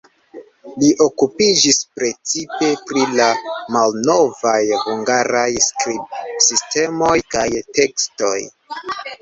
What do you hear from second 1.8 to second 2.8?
precipe